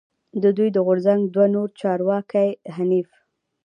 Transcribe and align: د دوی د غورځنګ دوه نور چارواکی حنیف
د 0.43 0.45
دوی 0.57 0.69
د 0.73 0.77
غورځنګ 0.87 1.21
دوه 1.33 1.45
نور 1.55 1.67
چارواکی 1.81 2.49
حنیف 2.75 3.09